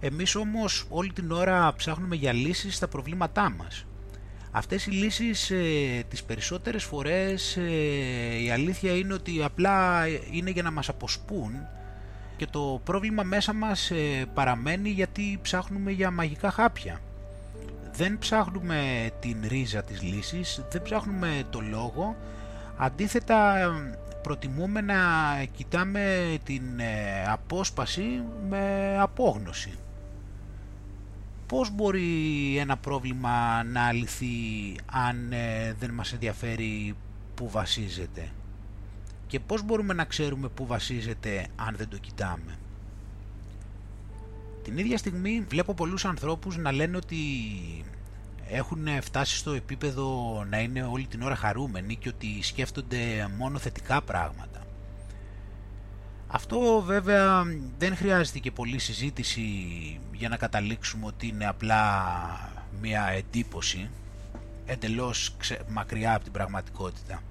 Εμείς 0.00 0.34
όμως 0.34 0.84
όλη 0.88 1.12
την 1.12 1.32
ώρα 1.32 1.74
ψάχνουμε 1.76 2.16
για 2.16 2.32
λύσεις 2.32 2.76
στα 2.76 2.88
προβλήματά 2.88 3.50
μας. 3.50 3.84
Αυτές 4.50 4.86
οι 4.86 4.90
λύσεις 4.90 5.50
ε, 5.50 6.04
τις 6.08 6.24
περισσότερες 6.24 6.84
φορές 6.84 7.56
ε, 7.56 8.42
η 8.42 8.50
αλήθεια 8.50 8.92
είναι 8.96 9.14
ότι 9.14 9.42
απλά 9.42 10.06
είναι 10.30 10.50
για 10.50 10.62
να 10.62 10.70
μας 10.70 10.88
αποσπούν 10.88 11.52
και 12.36 12.46
το 12.46 12.80
πρόβλημα 12.84 13.22
μέσα 13.22 13.52
μας 13.52 13.90
ε, 13.90 14.26
παραμένει 14.34 14.88
γιατί 14.88 15.38
ψάχνουμε 15.42 15.90
για 15.90 16.10
μαγικά 16.10 16.50
χάπια. 16.50 17.00
Δεν 17.92 18.18
ψάχνουμε 18.18 19.10
την 19.20 19.36
ρίζα 19.48 19.82
της 19.82 20.02
λύσης, 20.02 20.64
δεν 20.70 20.82
ψάχνουμε 20.82 21.42
το 21.50 21.60
λόγο, 21.60 22.16
αντίθετα 22.76 23.70
προτιμούμε 24.22 24.80
να 24.80 24.96
κοιτάμε 25.56 26.36
την 26.44 26.62
απόσπαση 27.26 28.22
με 28.48 28.96
απόγνωση 28.98 29.78
πώς 31.50 31.70
μπορεί 31.70 32.56
ένα 32.58 32.76
πρόβλημα 32.76 33.62
να 33.62 33.92
λυθεί 33.92 34.26
αν 34.86 35.32
ε, 35.32 35.74
δεν 35.78 35.90
μας 35.90 36.12
ενδιαφέρει 36.12 36.94
που 37.34 37.50
βασίζεται; 37.50 38.28
Και 39.26 39.40
πώς 39.40 39.62
μπορούμε 39.62 39.94
να 39.94 40.04
ξέρουμε 40.04 40.48
που 40.48 40.66
βασίζεται 40.66 41.46
αν 41.56 41.76
δεν 41.76 41.88
το 41.88 41.98
κοιτάμε; 41.98 42.58
Την 44.62 44.78
ίδια 44.78 44.98
στιγμή 44.98 45.44
βλέπω 45.48 45.74
πολλούς 45.74 46.04
ανθρώπους 46.04 46.56
να 46.56 46.72
λένε 46.72 46.96
ότι 46.96 47.16
έχουν 48.48 48.86
φτάσει 49.00 49.36
στο 49.36 49.52
επίπεδο 49.52 50.44
να 50.50 50.60
είναι 50.60 50.82
όλη 50.82 51.06
την 51.06 51.22
ώρα 51.22 51.36
χαρούμενοι 51.36 51.96
και 51.96 52.08
ότι 52.08 52.42
σκέφτονται 52.42 53.28
μόνο 53.38 53.58
θετικά 53.58 54.02
πράγματα. 54.02 54.60
Αυτό 56.32 56.82
βέβαια 56.86 57.44
δεν 57.78 57.96
χρειάζεται 57.96 58.38
και 58.38 58.50
πολλή 58.50 58.78
συζήτηση 58.78 59.42
για 60.12 60.28
να 60.28 60.36
καταλήξουμε 60.36 61.06
ότι 61.06 61.26
είναι 61.26 61.46
απλά 61.46 61.94
μια 62.80 63.06
εντύπωση 63.06 63.90
εντελώς 64.66 65.36
μακριά 65.68 66.14
από 66.14 66.24
την 66.24 66.32
πραγματικότητα. 66.32 67.22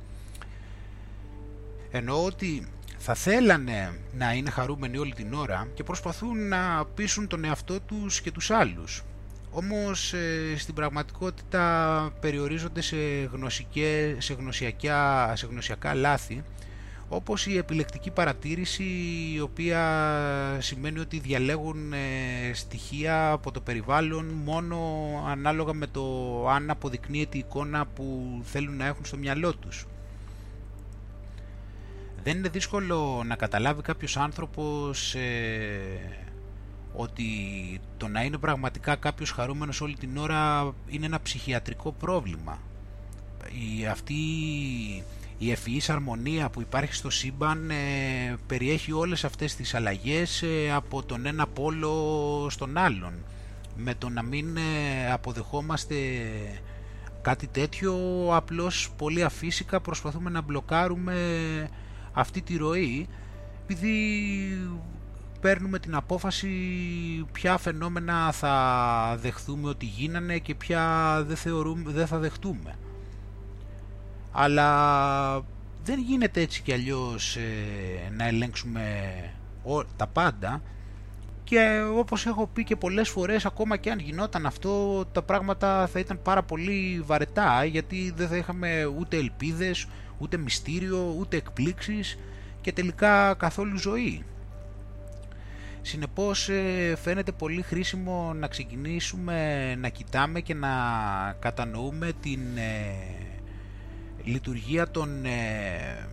Εννοώ 1.91 2.25
ότι 2.25 2.68
θα 2.98 3.13
θέλανε 3.13 4.00
να 4.13 4.34
είναι 4.34 4.50
χαρούμενοι 4.50 4.98
όλη 4.98 5.13
την 5.13 5.34
ώρα 5.34 5.68
και 5.74 5.84
προσπαθούν 5.84 6.48
να 6.48 6.86
πείσουν 6.96 7.27
τον 7.27 7.44
εαυτό 7.44 7.79
τους 7.79 8.22
και 8.22 8.32
τους 8.32 8.51
άλλους. 8.51 9.03
Όμως 9.51 10.13
ε, 10.13 10.53
στην 10.58 10.74
πραγματικότητα 10.74 12.13
περιορίζονται 12.20 12.82
σε, 12.82 12.98
γνωσικές, 13.32 14.25
σε, 14.25 14.34
γνωσιακά, 14.34 15.34
σε 15.36 15.46
γνωσιακά 15.46 15.94
λάθη 15.94 16.44
όπως 17.10 17.48
η 17.48 17.58
επιλεκτική 17.58 18.12
παρατήρηση 18.12 18.84
η 19.34 19.39
οποία 19.39 19.82
σημαίνει 20.60 21.00
ότι 21.00 21.20
διαλέγουν 21.20 21.94
ε, 21.94 21.98
στοιχεία 22.54 23.32
από 23.32 23.51
το 23.51 23.62
περιβάλλον 23.62 24.25
μόνο 24.25 24.78
ανάλογα 25.28 25.74
με 25.74 25.88
το 25.88 26.04
αν 26.50 26.70
αποδεικνύεται 26.70 27.38
η 27.38 27.39
εικόνα 27.39 27.86
που 27.86 28.39
θέλουν 28.44 28.75
να 28.78 28.86
έχουν 28.86 29.06
στο 29.06 29.18
μυαλό 29.18 29.56
τους. 29.56 29.86
Δεν 32.24 32.38
είναι 32.38 32.50
δύσκολο 32.50 33.24
να 33.25 33.36
καταλάβει 33.36 33.82
κάποιος 33.82 34.18
άνθρωπος 34.18 35.16
ε, 35.16 36.30
ότι 36.94 37.25
το 37.98 38.08
να 38.08 38.24
είναι 38.24 38.38
πραγματικά 38.38 38.96
κάποιος 38.96 39.32
χαρούμενος 39.32 39.82
όλη 39.82 39.96
την 39.96 40.18
ώρα 40.18 40.74
είναι 40.88 41.06
ένα 41.06 41.22
ψυχιατρικό 41.22 41.92
πρόβλημα. 41.92 42.60
Η, 43.80 43.86
αυτή 43.86 44.16
η 45.41 45.51
ευφυής 45.51 45.89
αρμονία 45.89 46.50
που 46.50 46.62
υπάρχει 46.62 46.93
στο 46.93 47.10
σύμπαν 47.10 47.69
ε, 47.69 47.75
περιέχει 48.48 48.91
όλες 48.91 49.24
αυτές 49.24 49.55
τις 49.55 49.75
αλλαγές 49.75 50.41
ε, 50.41 50.72
από 50.72 51.03
τον 51.03 51.25
ένα 51.25 51.48
πόλο 51.48 52.48
στον 52.50 52.77
άλλον. 52.77 53.13
Με 53.75 53.93
το 53.98 54.10
να 54.10 54.24
μην 54.24 54.58
ε, 54.58 55.12
αποδεχόμαστε 55.12 55.96
κάτι 57.22 57.48
τέτοιο, 57.48 57.96
απλώς 58.31 58.91
πολύ 58.98 59.24
αφύσικα 59.24 59.79
προσπαθούμε 59.79 60.29
να 60.29 60.41
μπλοκάρουμε 60.41 61.15
αυτή 62.13 62.41
τη 62.41 62.58
ροή, 62.58 63.08
επειδή 63.63 63.98
παίρνουμε 65.41 65.79
την 65.79 65.96
απόφαση 65.96 66.50
ποια 67.31 67.58
φαινόμενα 67.58 68.31
θα 68.31 69.17
δεχθούμε 69.22 69.69
ότι 69.69 69.86
γίνανε 69.86 70.38
και 70.38 70.55
ποια 70.55 71.24
δεν, 71.27 71.36
θεωρούμε, 71.36 71.91
δεν 71.91 72.08
θα 72.08 72.17
δεχτούμε 72.17 72.75
αλλά 74.31 75.43
δεν 75.83 76.00
γίνεται 76.00 76.41
έτσι 76.41 76.62
κι 76.62 76.74
αλλιώς 76.74 77.36
ε, 77.36 78.12
να 78.17 78.27
ελέγξουμε 78.27 78.81
τα 79.98 80.07
πάντα 80.07 80.62
και 81.43 81.81
όπως 81.98 82.25
έχω 82.25 82.50
πει 82.53 82.63
και 82.63 82.75
πολλές 82.75 83.09
φορές 83.09 83.45
ακόμα 83.45 83.77
και 83.77 83.91
αν 83.91 84.00
γινόταν 84.00 84.45
αυτό 84.45 85.05
τα 85.05 85.21
πράγματα 85.21 85.88
θα 85.88 86.00
ήταν 86.00 86.19
πάρα 86.21 86.43
πολύ 86.43 87.01
βαρετά 87.05 87.65
γιατί 87.65 88.13
δεν 88.15 88.27
θα 88.27 88.36
είχαμε 88.36 88.86
ούτε 88.86 89.17
ελπίδες, 89.17 89.88
ούτε 90.17 90.38
μυστήριο, 90.38 91.15
ούτε 91.19 91.38
εκπλήξεις 91.38 92.19
και 92.62 92.71
τελικά 92.74 93.33
καθόλου 93.33 93.77
ζωή. 93.77 94.24
Συνεπώς 95.81 96.50
ε, 96.50 96.95
φαίνεται 97.01 97.31
πολύ 97.31 97.62
χρήσιμο 97.62 98.33
να 98.33 98.48
ξεκινήσουμε 98.48 99.75
να 99.75 99.89
κοιτάμε 99.89 100.39
και 100.39 100.53
να 100.53 100.69
κατανοούμε 101.39 102.12
την 102.21 102.39
ε, 102.57 102.93
λειτουργία 104.24 104.92
των 104.92 105.26
ε, 105.26 106.08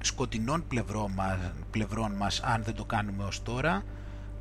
σκοτεινών 0.00 0.64
πλευρών 0.68 1.12
μας, 1.12 1.38
πλευρών 1.70 2.12
μας 2.12 2.40
αν 2.40 2.62
δεν 2.64 2.74
το 2.74 2.84
κάνουμε 2.84 3.24
ως 3.24 3.42
τώρα 3.42 3.82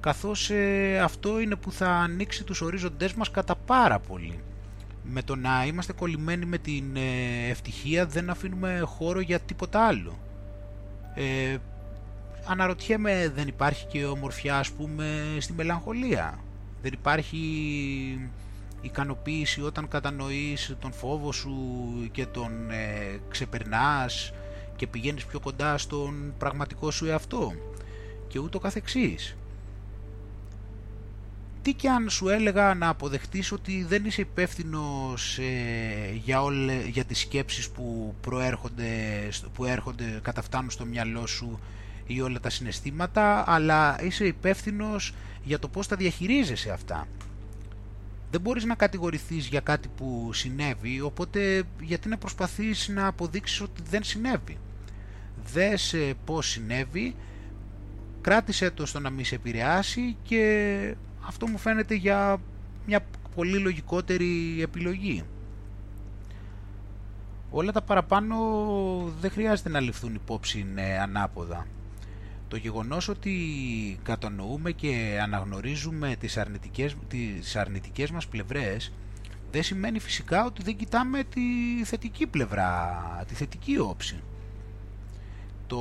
καθώς 0.06 0.50
ε, 0.50 1.00
αυτό 1.00 1.40
είναι 1.40 1.56
που 1.56 1.72
θα 1.72 1.90
ανοίξει 1.90 2.44
τους 2.44 2.62
ορίζοντές 2.62 3.14
μας 3.14 3.32
κατά 3.32 3.56
πάρα 3.56 4.00
πολύ. 4.00 4.40
Με 5.04 5.22
το 5.22 5.36
να 5.36 5.66
είμαστε 5.66 5.94
κολλημένοι 5.94 6.46
με 6.46 6.58
την 6.58 6.96
ε, 6.96 7.50
ευτυχία 7.50 8.06
δεν 8.06 8.30
αφήνουμε 8.30 8.80
χώρο 8.86 9.20
για 9.20 9.40
τίποτα 9.40 9.88
άλλο. 9.88 10.20
Ε, 11.16 11.58
αναρωτιέμαι 12.46 13.32
δεν 13.36 13.48
υπάρχει 13.48 13.86
και 13.86 14.06
ομορφιά 14.06 14.58
ας 14.58 14.72
πούμε 14.72 15.38
στη 15.40 15.54
μελαγχολία. 15.54 16.40
Δεν 16.82 16.94
υπάρχει 16.94 17.40
ικανοποίηση 18.86 19.62
όταν 19.62 19.88
κατανοείς 19.88 20.76
τον 20.80 20.94
φόβο 20.94 21.32
σου 21.32 21.56
και 22.12 22.26
τον 22.26 22.70
ε, 22.70 23.20
ξεπερνάς 23.30 24.34
και 24.76 24.88
πηγαίνεις 24.88 25.26
πιο 25.26 25.40
κοντά 25.40 25.78
στον 25.78 26.34
πραγματικό 26.38 26.92
σου 26.92 27.06
εαυτό 27.06 27.54
και 28.28 28.40
ούτω 28.40 28.60
καθεξής. 28.60 29.36
Τι 31.62 31.74
και 31.74 31.90
αν 31.90 32.10
σου 32.10 32.30
έλεγα 32.30 32.74
να 32.74 32.90
αποδεχτείς 32.90 33.52
ότι 33.52 33.84
δεν 33.84 34.06
είσαι 34.06 34.22
υπεύθυνο 34.22 35.14
ε, 35.38 36.14
για, 36.14 36.42
όλε, 36.42 36.88
για 36.88 37.04
τις 37.04 37.20
σκέψεις 37.20 37.70
που 37.70 38.16
προέρχονται, 38.22 38.90
που 39.54 39.66
έρχονται, 39.66 40.20
καταφτάνουν 40.22 40.70
στο 40.70 40.86
μυαλό 40.86 41.28
σου 41.28 41.60
ή 42.08 42.22
όλα 42.22 42.40
τα 42.40 42.50
συναισθήματα, 42.50 43.44
αλλά 43.52 44.04
είσαι 44.04 44.26
υπεύθυνος 44.26 45.14
για 45.44 45.60
το 45.60 45.68
πώς 45.68 45.88
τα 45.88 45.96
διαχειρίζεσαι 45.96 46.72
αυτά 46.72 47.08
δεν 48.36 48.44
μπορείς 48.44 48.66
να 48.66 48.76
κατηγορηθείς 48.76 49.48
για 49.48 49.60
κάτι 49.60 49.88
που 49.98 50.30
συνέβη, 50.34 51.02
οπότε 51.02 51.64
γιατί 51.82 52.10
να 52.10 52.18
προσπαθείς 52.18 52.88
να 52.88 53.08
αποδείξεις 53.08 53.62
ότι 53.62 53.82
δεν 53.90 54.04
συνέβη. 54.04 54.58
Δες 55.54 55.94
ε, 55.94 56.14
πώς 56.26 56.48
συνέβη, 56.50 57.16
κράτησε 58.22 58.72
το 58.72 58.86
στο 58.86 59.00
να 59.00 59.10
μην 59.10 59.26
σε 59.26 59.36
επηρεάσει 59.36 60.18
και 60.24 60.96
αυτό 61.28 61.48
μου 61.48 61.58
φαίνεται 61.58 61.96
για 61.96 62.38
μια 62.86 63.06
πολύ 63.36 63.58
λογικότερη 63.58 64.62
επιλογή. 64.62 65.24
Όλα 67.50 67.72
τα 67.72 67.82
παραπάνω 67.82 68.36
δεν 69.20 69.32
χρειάζεται 69.32 69.70
να 69.70 69.80
ληφθούν 69.80 70.16
υπόψη 70.16 70.66
ε, 70.76 71.00
ανάποδα. 71.00 71.68
Το 72.48 72.58
γεγονός 72.58 73.08
ότι 73.08 73.34
κατανοούμε 74.04 74.72
και 74.72 75.20
αναγνωρίζουμε 75.22 76.16
τις 76.20 76.38
αρνητικές, 76.38 76.96
τις 77.08 77.56
αρνητικές 77.56 78.12
μας 78.12 78.28
πλευρές 78.28 78.92
δεν 79.52 79.64
σημαίνει 79.64 80.00
φυσικά 80.00 80.46
ότι 80.46 80.64
δεν 80.64 80.76
κοιτάμε 80.76 81.24
τη 81.24 81.42
θετική 81.84 82.28
πλευρά, 82.28 83.24
τη 83.28 83.34
θετική 83.34 83.80
όψη. 83.80 84.20
Το 85.68 85.78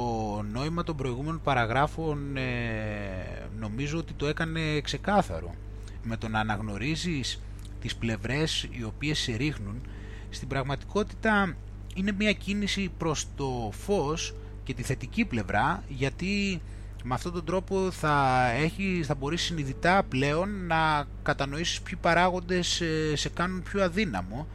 νόημα 0.53 0.83
των 0.83 0.97
προηγούμενων 0.97 1.41
παραγράφων 1.43 2.37
ε, 2.37 3.49
νομίζω 3.59 3.99
ότι 3.99 4.13
το 4.13 4.27
έκανε 4.27 4.81
ξεκάθαρο. 4.81 5.55
Με 6.03 6.17
το 6.17 6.29
να 6.29 6.41
αναγνωρίζεις 6.41 7.43
τις 7.81 7.97
πλευρές 7.97 8.69
οι 8.71 8.85
οποίες 8.85 9.19
σε 9.19 9.37
ρίχνουν, 9.37 9.83
στην 10.31 10.49
πραγματικότητα 10.49 11.57
είναι 11.95 12.13
μια 12.13 12.33
κίνηση 12.33 12.91
προς 12.99 13.27
το 13.37 13.71
φως 13.73 14.35
και 14.65 14.75
τη 14.75 14.83
θετική 14.83 15.25
πλευρά 15.25 15.85
γιατί 15.89 16.61
με 17.05 17.15
αυτόν 17.15 17.33
τον 17.33 17.45
τρόπο 17.45 17.91
θα, 17.91 18.47
έχει, 18.51 19.03
θα 19.05 19.15
μπορείς 19.15 19.43
συνειδητά 19.43 20.03
πλέον 20.09 20.67
να 20.67 21.05
κατανοήσεις 21.23 21.81
ποιοι 21.81 21.99
παράγοντες 22.01 22.81
ε, 22.81 23.17
σε 23.17 23.29
κάνουν 23.29 23.63
πιο 23.63 23.83
αδύναμο 23.83 24.47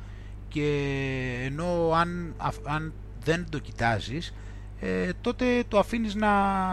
και 0.47 0.67
ενώ 1.43 1.91
αν, 1.93 2.35
αν 2.63 2.93
δεν 3.23 3.45
το 3.49 3.59
κοιτάζεις 3.59 4.33
ε, 4.79 5.09
τότε 5.21 5.63
το 5.67 5.79
αφήνεις 5.79 6.15
να 6.15 6.29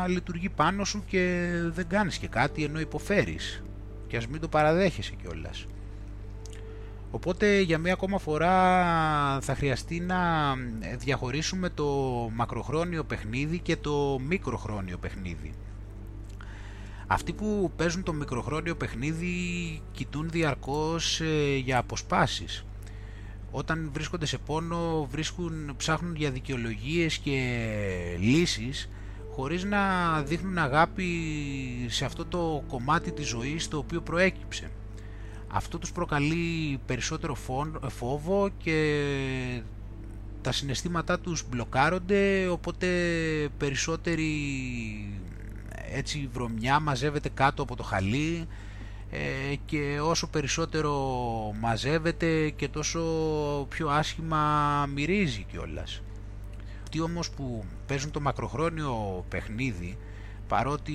λειτουργεί 0.09 0.49
πάνω 0.49 0.85
σου 0.85 1.05
και 1.07 1.51
δεν 1.69 1.87
κάνεις 1.89 2.19
και 2.19 2.29
κάτι 2.29 2.65
ενώ 2.65 2.81
υποφέρεις 2.81 3.63
και 4.07 4.17
ας 4.17 4.27
μην 4.27 4.41
το 4.41 4.49
παραδέχεσαι 4.49 5.15
κιόλας. 5.23 5.67
Οπότε 7.11 7.61
για 7.61 7.79
μία 7.79 7.93
ακόμα 7.93 8.19
φορά 8.19 8.55
θα 9.41 9.55
χρειαστεί 9.55 10.01
να 10.01 10.19
διαχωρίσουμε 10.99 11.69
το 11.69 11.85
μακροχρόνιο 12.35 13.05
παιχνίδι 13.05 13.59
και 13.59 13.77
το 13.77 14.19
μικροχρόνιο 14.27 14.99
παιχνίδι. 14.99 15.53
Αυτοί 17.07 17.33
που 17.33 17.73
παίζουν 17.77 18.03
το 18.03 18.13
μικροχρόνιο 18.13 18.77
παιχνίδι 18.77 19.35
κοιτούν 19.93 20.31
διαρκώς 20.31 21.21
ε, 21.21 21.57
για 21.57 21.79
αποσπάσεις. 21.79 22.65
Όταν 23.51 23.91
βρίσκονται 23.93 24.27
σε 24.27 24.39
πόνο 24.39 25.07
βρίσκουν, 25.11 25.75
ψάχνουν 25.77 26.15
για 26.17 26.31
δικαιολογίες 26.31 27.19
και 27.19 27.39
λύσεις 28.19 28.89
χωρίς 29.31 29.65
να 29.65 29.79
δείχνουν 30.23 30.59
αγάπη 30.59 31.07
σε 31.89 32.05
αυτό 32.05 32.25
το 32.25 32.65
κομμάτι 32.69 33.13
της 33.13 33.27
ζωής 33.27 33.69
το 33.69 33.79
οποίο 33.79 34.01
προέκυψε. 34.01 34.71
Αυτό 35.57 35.79
τους 35.79 35.93
προκαλεί 35.93 36.81
περισσότερο 36.87 37.37
φόβο 37.89 38.49
και 38.59 39.63
τα 40.43 40.53
συναισθήματά 40.53 41.19
τους 41.19 41.45
μπλοκάρονται 41.49 42.49
οπότε 42.49 42.87
περισσότερη 43.59 44.31
έτσι 45.93 46.29
βρωμιά 46.33 46.81
μαζεύεται 46.81 47.29
κάτω 47.29 47.63
από 47.63 47.77
το 47.77 47.83
χαλί 47.83 48.47
ε, 49.11 49.55
και 49.67 49.99
όσο 50.03 50.27
περισσότερο 50.27 50.95
μαζεύεται 51.61 52.51
και 52.51 52.69
τόσο 52.69 53.01
πιο 53.69 53.89
άσχημα 53.89 54.87
μυρίζει 54.95 55.47
κιόλας. 55.51 56.03
Τι 56.91 57.01
όμως 57.01 57.31
που 57.31 57.65
παίζουν 57.87 58.11
το 58.11 58.21
μακροχρόνιο 58.21 59.25
παιχνίδι 59.29 59.99
παρότι 60.49 60.93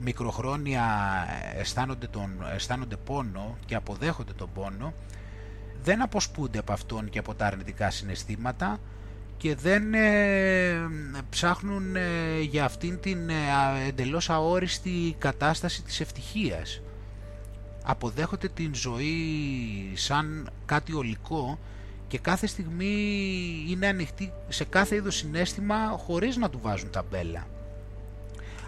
μικροχρόνια 0.00 0.84
αισθάνονται, 1.56 2.06
τον, 2.06 2.30
αισθάνονται 2.54 2.96
πόνο 2.96 3.56
και 3.66 3.74
αποδέχονται 3.74 4.32
τον 4.32 4.48
πόνο 4.54 4.92
δεν 5.84 6.02
αποσπούνται 6.02 6.58
από 6.58 6.72
αυτόν 6.72 7.10
και 7.10 7.18
από 7.18 7.34
τα 7.34 7.46
αρνητικά 7.46 7.90
συναισθήματα 7.90 8.78
και 9.36 9.54
δεν 9.54 9.94
ε, 9.94 10.88
ψάχνουν 11.30 11.96
ε, 11.96 12.40
για 12.40 12.64
αυτήν 12.64 13.00
την 13.00 13.28
ε, 13.28 13.34
εντελώς 13.86 14.30
αόριστη 14.30 15.14
κατάσταση 15.18 15.82
της 15.82 16.00
ευτυχίας. 16.00 16.80
Αποδέχονται 17.84 18.48
την 18.48 18.74
ζωή 18.74 19.16
σαν 19.94 20.50
κάτι 20.64 20.94
ολικό 20.94 21.58
και 22.08 22.18
κάθε 22.18 22.46
στιγμή 22.46 22.94
είναι 23.68 23.86
ανοιχτή 23.86 24.32
σε 24.48 24.64
κάθε 24.64 24.94
είδος 24.94 25.16
συνέστημα 25.16 25.76
χωρίς 25.98 26.36
να 26.36 26.50
του 26.50 26.58
βάζουν 26.62 26.90
ταμπέλα. 26.90 27.46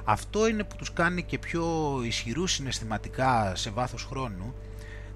Αυτό 0.09 0.49
είναι 0.49 0.65
που 0.65 0.77
τους 0.77 0.93
κάνει 0.93 1.23
και 1.23 1.39
πιο 1.39 1.67
ισχυρούς 2.05 2.53
συναισθηματικά 2.53 3.53
σε 3.57 3.71
βάθος 3.71 4.05
χρόνου 4.05 4.55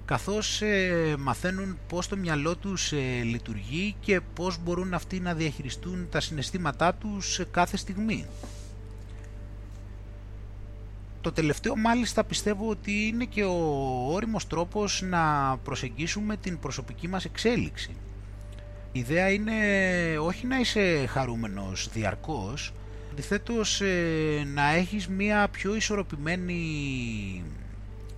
καθώς 0.05 0.61
ε, 0.61 1.15
μαθαίνουν 1.19 1.77
πώς 1.87 2.07
το 2.07 2.17
μυαλό 2.17 2.55
τους 2.55 2.91
ε, 2.91 3.21
λειτουργεί 3.23 3.95
και 3.99 4.21
πώς 4.33 4.57
μπορούν 4.63 4.93
αυτοί 4.93 5.19
να 5.19 5.33
διαχειριστούν 5.33 6.07
τα 6.11 6.19
συναισθήματά 6.19 6.93
τους 6.93 7.41
κάθε 7.51 7.77
στιγμή. 7.77 8.25
Το 11.21 11.31
τελευταίο 11.31 11.75
μάλιστα 11.75 12.23
πιστεύω 12.23 12.69
ότι 12.69 13.07
είναι 13.07 13.25
και 13.25 13.43
ο 13.43 13.57
όριμος 14.13 14.47
τρόπος 14.47 15.01
να 15.01 15.57
προσεγγίσουμε 15.57 16.37
την 16.37 16.59
προσωπική 16.59 17.07
μας 17.07 17.25
εξέλιξη. 17.25 17.95
Η 18.91 18.99
ιδέα 18.99 19.31
είναι 19.31 19.53
όχι 20.19 20.47
να 20.47 20.59
είσαι 20.59 21.05
χαρούμενος 21.09 21.89
διαρκώς, 21.93 22.73
αντιθέτως 23.11 23.81
ε, 23.81 24.43
να 24.53 24.73
έχεις 24.73 25.07
μία 25.07 25.47
πιο 25.47 25.75
ισορροπημένη 25.75 27.43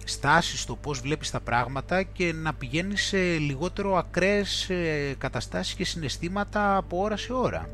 στάση 0.03 0.57
στο 0.57 0.75
πώς 0.75 0.99
βλέπεις 0.99 1.31
τα 1.31 1.39
πράγματα 1.39 2.03
και 2.03 2.33
να 2.33 2.53
πηγαίνεις 2.53 3.03
σε 3.03 3.17
λιγότερο 3.37 3.95
ακραίες 3.97 4.69
ε, 4.69 5.15
καταστάσεις 5.17 5.73
και 5.73 5.85
συναισθήματα 5.85 6.75
από 6.77 7.01
ώρα 7.01 7.17
σε 7.17 7.33
ώρα. 7.33 7.69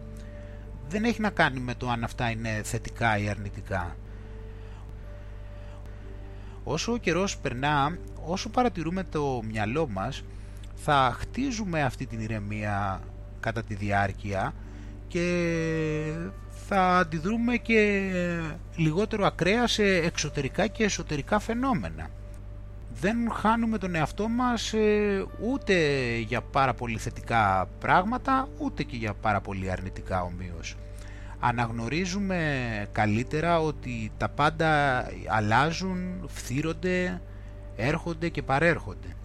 Δεν 0.89 1.03
έχει 1.03 1.21
να 1.21 1.29
κάνει 1.29 1.59
με 1.59 1.75
το 1.75 1.89
αν 1.89 2.03
αυτά 2.03 2.29
είναι 2.29 2.61
θετικά 2.63 3.17
ή 3.17 3.29
αρνητικά. 3.29 3.95
Όσο 6.63 6.91
ο 6.91 6.97
καιρός 6.97 7.37
περνά, 7.37 7.97
όσο 8.25 8.49
παρατηρούμε 8.49 9.03
το 9.03 9.41
μυαλό 9.43 9.87
μας, 9.87 10.23
θα 10.75 11.15
χτίζουμε 11.19 11.83
αυτή 11.83 12.05
την 12.05 12.19
ηρεμία 12.19 13.01
κατά 13.39 13.63
τη 13.63 13.75
διάρκεια 13.75 14.53
και 15.07 16.13
θα 16.71 16.97
αντιδρούμε 16.97 17.57
και 17.57 18.11
λιγότερο 18.75 19.25
ακραία 19.25 19.67
σε 19.67 19.83
εξωτερικά 19.83 20.67
και 20.67 20.83
εσωτερικά 20.83 21.39
φαινόμενα. 21.39 22.09
Δεν 22.93 23.31
χάνουμε 23.31 23.77
τον 23.77 23.95
εαυτό 23.95 24.27
μας 24.27 24.73
ε, 24.73 25.25
ούτε 25.51 25.75
για 26.17 26.41
πάρα 26.41 26.73
πολύ 26.73 26.97
θετικά 26.97 27.67
πράγματα, 27.79 28.47
ούτε 28.57 28.83
και 28.83 28.95
για 28.95 29.13
πάρα 29.13 29.41
πολύ 29.41 29.71
αρνητικά 29.71 30.21
ομοίως. 30.21 30.75
Αναγνωρίζουμε 31.39 32.39
καλύτερα 32.91 33.59
ότι 33.59 34.11
τα 34.17 34.29
πάντα 34.29 35.03
αλλάζουν, 35.27 36.23
φθύρονται, 36.27 37.21
έρχονται 37.75 38.29
και 38.29 38.41
παρέρχονται. 38.41 39.15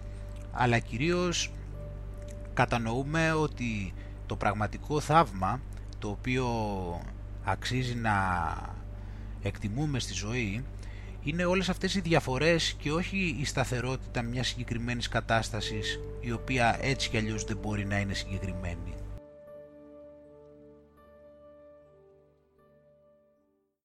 Αλλά 0.51 0.79
κυρίως 0.79 1.51
κατανοούμε 2.53 3.31
ότι 3.31 3.93
το 4.25 4.35
πραγματικό 4.35 4.99
θαύμα 4.99 5.59
το 5.99 6.07
οποίο 6.09 6.45
αξίζει 7.45 7.95
να 7.95 8.13
εκτιμούμε 9.41 9.99
στη 9.99 10.13
ζωή 10.13 10.63
είναι 11.23 11.45
όλες 11.45 11.69
αυτές 11.69 11.95
οι 11.95 11.99
διαφορές 11.99 12.75
και 12.79 12.91
όχι 12.91 13.37
η 13.39 13.45
σταθερότητα 13.45 14.21
μιας 14.21 14.47
συγκεκριμένης 14.47 15.07
κατάστασης 15.07 15.99
η 16.21 16.31
οποία 16.31 16.77
έτσι 16.81 17.09
κι 17.09 17.17
αλλιώς 17.17 17.43
δεν 17.43 17.57
μπορεί 17.57 17.85
να 17.85 17.99
είναι 17.99 18.13
συγκεκριμένη. 18.13 18.93